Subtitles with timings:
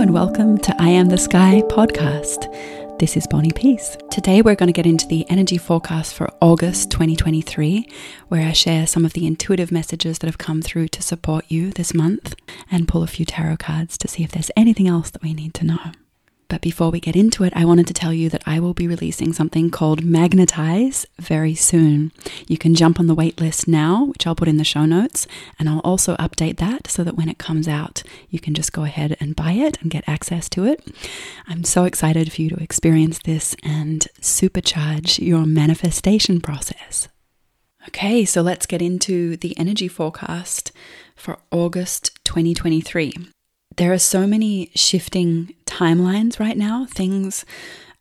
[0.00, 2.98] and welcome to Of Soul and Sky podcast.
[2.98, 3.98] This is Bonnie Piesse.
[4.10, 7.86] Today we're going to get into the energy forecast for August 2023,
[8.28, 11.70] where I share some of the intuitive messages that have come through to support you
[11.70, 12.34] this month
[12.70, 15.52] and pull a few tarot cards to see if there's anything else that we need
[15.52, 15.92] to know.
[16.50, 18.88] But before we get into it, I wanted to tell you that I will be
[18.88, 22.10] releasing something called Magnetize very soon.
[22.48, 25.28] You can jump on the waitlist now, which I'll put in the show notes,
[25.60, 28.82] and I'll also update that so that when it comes out, you can just go
[28.82, 30.84] ahead and buy it and get access to it.
[31.46, 37.06] I'm so excited for you to experience this and supercharge your manifestation process.
[37.86, 40.72] Okay, so let's get into the energy forecast
[41.14, 43.14] for August 2023
[43.80, 46.84] there are so many shifting timelines right now.
[46.84, 47.46] Things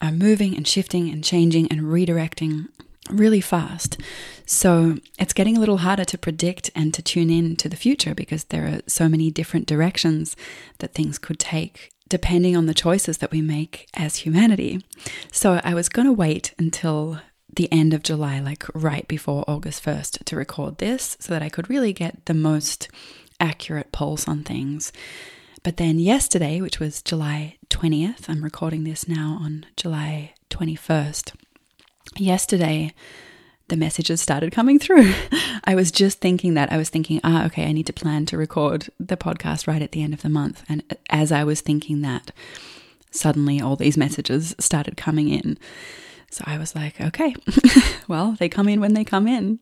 [0.02, 2.67] are moving and shifting and changing and redirecting
[3.09, 3.97] really fast.
[4.45, 8.13] So it's getting a little harder to predict and to tune in to the future
[8.13, 10.36] because there are so many different directions
[10.80, 14.83] that things could take depending on the choices that we make as humanity.
[15.31, 17.21] So I was going to wait until
[17.55, 21.47] the end of July, like right before August 1st, to record this so that I
[21.47, 22.89] could really get the most
[23.39, 24.91] accurate pulse on things.
[25.70, 31.36] But then yesterday, which was July 20th, I'm recording this now on July 21st.
[32.17, 32.92] Yesterday,
[33.67, 35.14] the messages started coming through.
[35.66, 36.72] I was just thinking that.
[36.72, 39.92] I was thinking, ah, okay, I need to plan to record the podcast right at
[39.92, 40.64] the end of the month.
[40.67, 42.31] And as I was thinking that,
[43.11, 45.56] suddenly all these messages started coming in.
[46.31, 47.36] So I was like, okay,
[48.08, 49.59] well, they come in when they come in.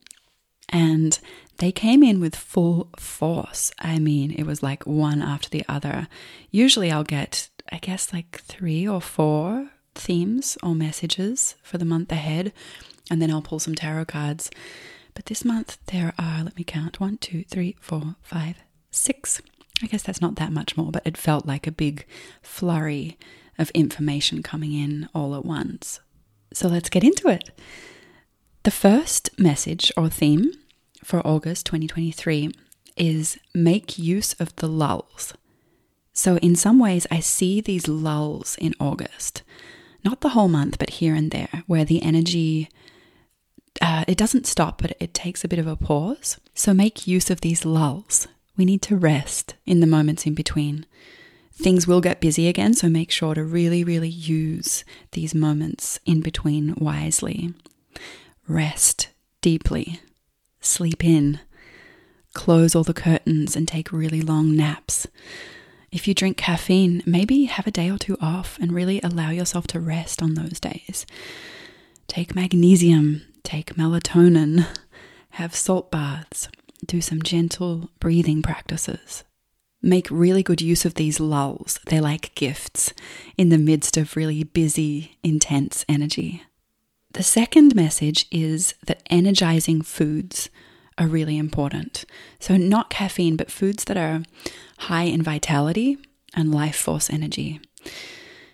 [0.70, 1.20] And
[1.58, 3.72] they came in with full force.
[3.80, 6.08] I mean, it was like one after the other.
[6.52, 12.12] Usually I'll get, I guess, like three or four themes or messages for the month
[12.12, 12.54] ahead,
[13.10, 14.52] and then I'll pull some tarot cards.
[15.14, 18.58] But this month there are, let me count, one, two, three, four, five,
[18.92, 19.42] six.
[19.82, 22.06] I guess that's not that much more, but it felt like a big
[22.42, 23.18] flurry
[23.58, 26.00] of information coming in all at once.
[26.54, 27.50] So let's get into it.
[28.68, 30.52] The first message or theme
[31.02, 32.52] for August 2023
[32.98, 35.34] is make use of the lulls.
[36.12, 39.42] So, in some ways, I see these lulls in August,
[40.04, 42.68] not the whole month, but here and there, where the energy
[43.82, 46.38] uh, it doesn't stop, but it takes a bit of a pause.
[46.54, 48.28] So, make use of these lulls.
[48.58, 50.86] We need to rest in the moments in between.
[51.54, 56.20] Things will get busy again, so make sure to really, really use these moments in
[56.20, 57.54] between wisely.
[58.48, 59.10] Rest
[59.42, 60.02] deeply
[60.60, 61.40] sleep in,
[62.34, 65.08] close all the curtains, and take really long naps.
[65.92, 69.68] If you drink caffeine, maybe have a day or two off and really allow yourself
[69.68, 71.06] to rest on those days.
[72.08, 74.68] Take magnesium, take melatonin,
[75.32, 76.50] have salt baths,
[76.86, 79.24] do some gentle breathing practices.
[79.82, 81.80] Make really good use of these lulls.
[81.86, 82.94] They're like gifts
[83.38, 86.44] in the midst of really busy, intense energy.
[87.18, 90.52] The second message is that energizing foods
[91.00, 92.06] are really important.
[92.40, 94.22] So, not caffeine, but foods that are
[94.82, 95.98] high in vitality
[96.36, 97.60] and life force energy.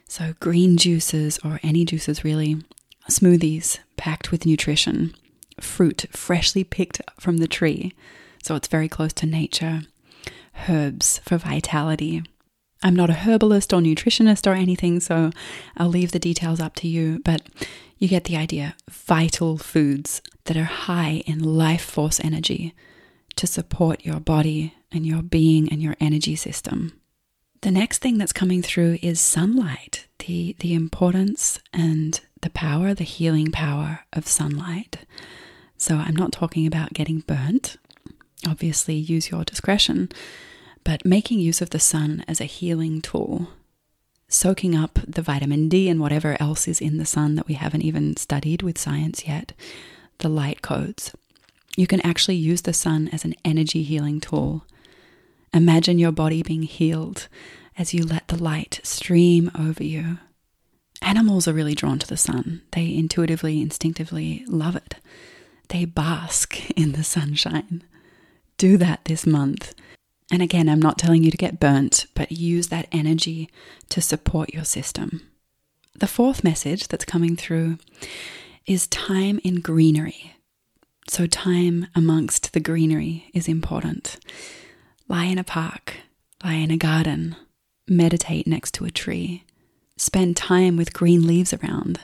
[0.08, 2.56] So, green juices or any juices really,
[3.10, 5.14] smoothies packed with nutrition,
[5.60, 7.94] fruit freshly picked from the tree,
[8.42, 9.82] so it's very close to nature,
[10.70, 12.24] herbs for vitality.
[12.82, 15.32] I'm not a herbalist or nutritionist or anything, so
[15.76, 17.42] I'll leave the details up to you, but
[18.04, 18.76] you get the idea.
[18.92, 22.76] Vital foods that are high in life force energy
[23.38, 27.00] to support your body and your being and your energy system.
[27.62, 33.06] The next thing that's coming through is sunlight, the, the importance and the power, the
[33.06, 35.06] healing power of sunlight.
[35.78, 37.78] So I'm not talking about getting burnt.
[38.46, 40.10] Obviously, use your discretion,
[40.84, 43.48] but making use of the sun as a healing tool
[44.34, 47.84] soaking up the vitamin D and whatever else is in the sun that we haven't
[47.84, 49.54] even studied with science yet,
[50.20, 51.14] the light codes.
[51.76, 54.66] You can actually use the sun as an energy healing tool.
[55.54, 57.28] Imagine your body being healed
[57.78, 60.18] as you let the light stream over you.
[61.02, 62.62] Animals are really drawn to the sun.
[62.72, 64.96] They intuitively, instinctively love it.
[65.70, 67.84] They bask in the sunshine.
[68.58, 69.74] Do that this month.
[70.32, 73.50] And again, I'm not telling you to get burnt, but use that energy
[73.90, 75.22] to support your system.
[75.96, 77.78] The fourth message that's coming through
[78.66, 80.36] is time in greenery.
[81.08, 84.18] So, time amongst the greenery is important.
[85.08, 85.96] Lie in a park,
[86.44, 87.36] lie in a garden,
[87.88, 89.44] meditate next to a tree,
[89.98, 92.00] spend time with green leaves around.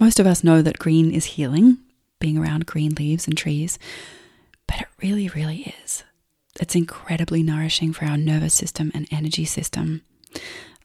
[0.00, 1.78] Most of us know that green is healing,
[2.18, 3.78] being around green leaves and trees,
[4.66, 6.04] but it really, really is.
[6.60, 10.02] It's incredibly nourishing for our nervous system and energy system.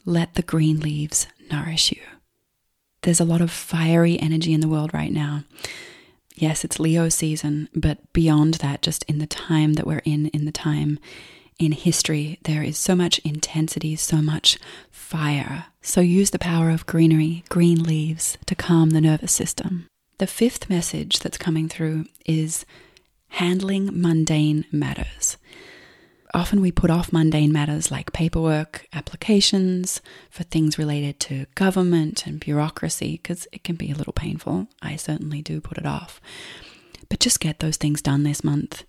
[0.06, 2.02] Let the green leaves nourish you.
[3.02, 5.44] There's a lot of fiery energy in the world right now.
[6.36, 10.46] Yes, it's Leo season, but beyond that, just in the time that we're in, in
[10.46, 11.00] the time
[11.60, 14.58] in history, there is so much intensity, so much
[14.90, 15.66] fire.
[15.82, 19.88] So use the power of greenery, green leaves, to calm the nervous system.
[20.18, 22.66] The fifth message that's coming through is
[23.30, 25.38] handling mundane matters.
[26.34, 30.00] Often we put off mundane matters like paperwork, applications
[30.30, 34.68] for things related to government and bureaucracy because it can be a little painful.
[34.82, 36.22] I certainly do put it off.
[37.10, 38.84] But just get those things done this month.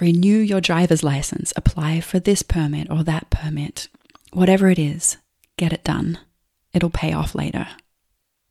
[0.00, 3.88] Renew your driver's license, apply for this permit or that permit.
[4.32, 5.18] Whatever it is,
[5.58, 6.18] get it done.
[6.72, 7.66] It'll pay off later.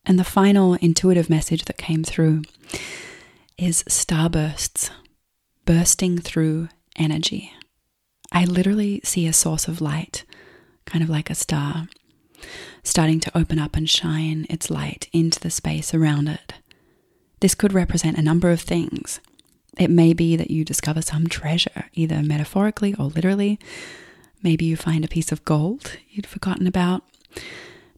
[0.05, 2.43] And the final intuitive message that came through
[3.57, 4.91] is starbursts,
[5.65, 7.51] bursting through energy.
[8.31, 10.25] I literally see a source of light,
[10.85, 11.87] kind of like a star,
[12.83, 16.53] starting to open up and shine its light into the space around it.
[17.39, 19.19] This could represent a number of things.
[19.75, 23.59] It may be that you discover some treasure, either metaphorically or literally.
[24.43, 27.03] Maybe you find a piece of gold you'd forgotten about.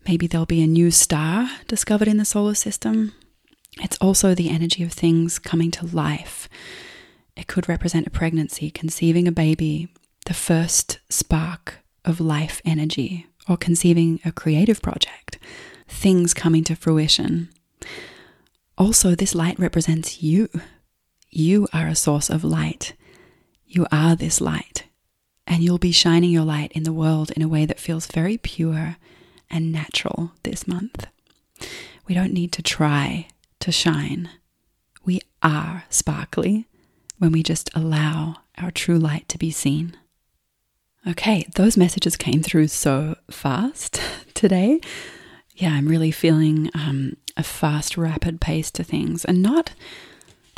[0.07, 3.13] Maybe there'll be a new star discovered in the solar system.
[3.77, 6.49] It's also the energy of things coming to life.
[7.35, 9.87] It could represent a pregnancy, conceiving a baby,
[10.25, 15.39] the first spark of life energy, or conceiving a creative project,
[15.87, 17.49] things coming to fruition.
[18.77, 20.49] Also, this light represents you.
[21.29, 22.93] You are a source of light.
[23.65, 24.85] You are this light.
[25.45, 28.37] And you'll be shining your light in the world in a way that feels very
[28.37, 28.97] pure
[29.49, 31.07] and natural this month.
[32.07, 33.27] We don't need to try
[33.59, 34.29] to shine.
[35.05, 36.67] We are sparkly
[37.17, 39.95] when we just allow our true light to be seen.
[41.07, 44.01] Okay, those messages came through so fast
[44.33, 44.81] today.
[45.55, 49.73] Yeah, I'm really feeling um, a fast, rapid pace to things, and not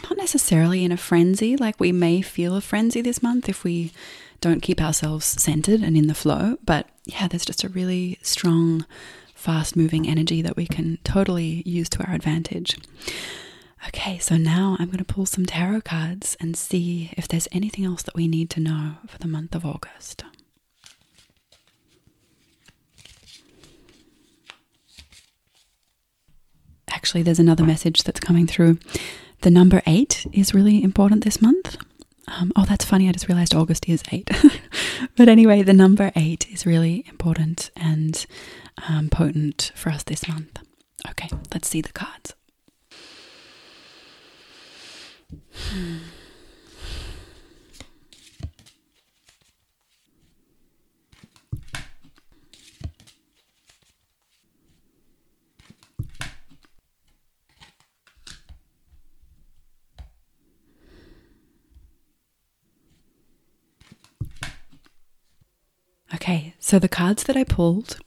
[0.04, 1.56] not necessarily in a frenzy.
[1.56, 3.92] Like we may feel a frenzy this month if we
[4.42, 6.58] don't keep ourselves centered and in the flow.
[6.66, 8.86] But yeah, there's just a really strong,
[9.42, 12.78] fast moving energy that we can totally use to our advantage.
[13.88, 17.84] Okay, so now I'm going to pull some tarot cards and see if there's anything
[17.84, 20.24] else that we need to know for the month of August.
[26.90, 28.78] Actually, there's another message that's coming through.
[29.42, 31.78] The number eight is really important this month.
[32.28, 33.10] Um, oh, that's funny.
[33.10, 34.30] I just realized August is eight.
[35.18, 38.24] but anyway, the number eight is really important and
[38.88, 40.60] um, potent for us this month.
[41.10, 42.34] Okay, let's see the cards.
[45.54, 45.98] Hmm.
[66.14, 67.98] Okay, so the cards that I pulled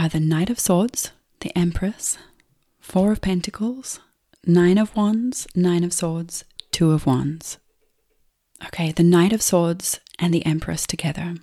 [0.00, 1.10] are the Knight of Swords,
[1.40, 2.16] the Empress,
[2.80, 4.00] Four of Pentacles,
[4.46, 6.42] Nine of Wands, Nine of Swords,
[6.72, 7.58] Two of Wands.
[8.64, 11.34] Okay, the Knight of Swords and the Empress together.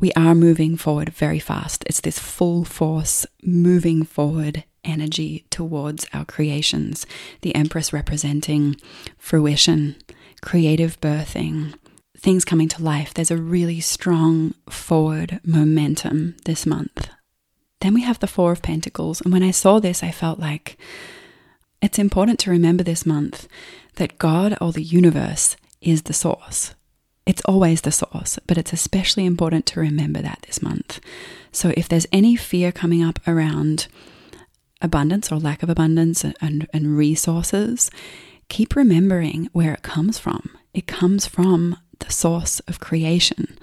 [0.00, 1.84] We are moving forward very fast.
[1.86, 7.06] It's this full force moving forward energy towards our creations.
[7.42, 8.76] The Empress representing
[9.18, 9.96] fruition,
[10.40, 11.74] creative birthing,
[12.16, 13.12] things coming to life.
[13.12, 17.10] There's a really strong forward momentum this month.
[17.84, 19.20] Then we have the Four of Pentacles.
[19.20, 20.78] And when I saw this, I felt like
[21.82, 23.46] it's important to remember this month
[23.96, 26.74] that God or the universe is the source.
[27.26, 30.98] It's always the source, but it's especially important to remember that this month.
[31.52, 33.88] So if there's any fear coming up around
[34.80, 37.90] abundance or lack of abundance and, and resources,
[38.48, 40.48] keep remembering where it comes from.
[40.72, 43.58] It comes from the source of creation.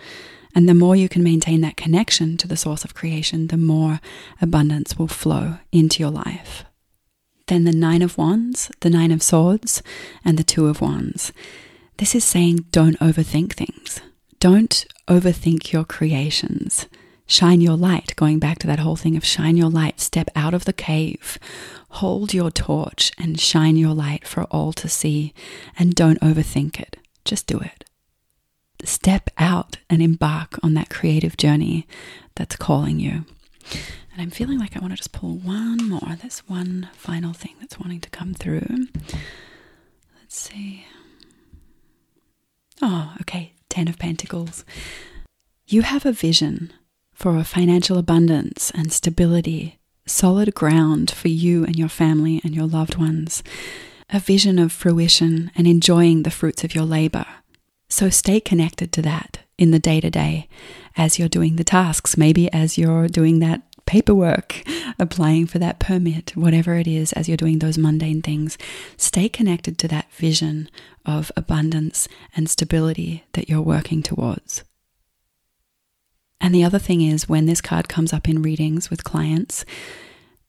[0.53, 3.99] And the more you can maintain that connection to the source of creation, the more
[4.41, 6.65] abundance will flow into your life.
[7.47, 9.81] Then the Nine of Wands, the Nine of Swords,
[10.23, 11.31] and the Two of Wands.
[11.97, 14.01] This is saying don't overthink things.
[14.39, 16.87] Don't overthink your creations.
[17.27, 20.53] Shine your light, going back to that whole thing of shine your light, step out
[20.53, 21.37] of the cave,
[21.89, 25.33] hold your torch and shine your light for all to see,
[25.77, 26.97] and don't overthink it.
[27.23, 27.85] Just do it
[28.85, 31.87] step out and embark on that creative journey
[32.35, 33.25] that's calling you.
[34.11, 36.17] And I'm feeling like I want to just pull one more.
[36.19, 38.87] There's one final thing that's wanting to come through.
[40.19, 40.85] Let's see.
[42.81, 43.53] Oh, okay.
[43.69, 44.65] Ten of Pentacles.
[45.65, 46.73] You have a vision
[47.13, 52.97] for financial abundance and stability, solid ground for you and your family and your loved
[52.97, 53.43] ones,
[54.09, 57.25] a vision of fruition and enjoying the fruits of your labor.
[57.91, 60.47] So stay connected to that in the day to day
[60.95, 64.63] as you're doing the tasks, maybe as you're doing that paperwork,
[64.99, 68.57] applying for that permit, whatever it is, as you're doing those mundane things.
[68.95, 70.69] Stay connected to that vision
[71.05, 74.63] of abundance and stability that you're working towards.
[76.39, 79.65] And the other thing is, when this card comes up in readings with clients,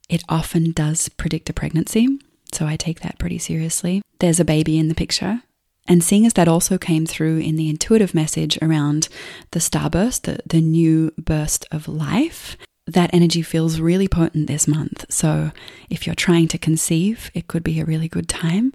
[0.08, 2.06] it often does predict a pregnancy.
[2.52, 4.00] So I take that pretty seriously.
[4.20, 5.42] There's a baby in the picture.
[5.86, 9.08] And seeing as that also came through in the intuitive message around
[9.50, 15.04] the starburst, the, the new burst of life, that energy feels really potent this month.
[15.08, 15.52] So
[15.88, 18.72] if you're trying to conceive, it could be a really good time.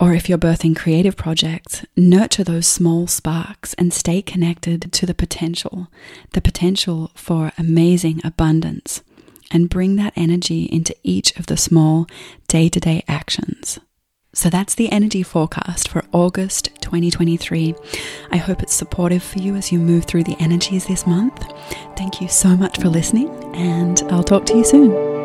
[0.00, 5.14] Or if you're birthing creative projects, nurture those small sparks and stay connected to the
[5.14, 5.88] potential,
[6.32, 9.02] the potential for amazing abundance,
[9.50, 12.06] and bring that energy into each of the small
[12.48, 13.78] day to day actions.
[14.34, 17.74] So that's the energy forecast for August 2023.
[18.30, 21.44] I hope it's supportive for you as you move through the energies this month.
[21.96, 25.21] Thank you so much for listening, and I'll talk to you soon.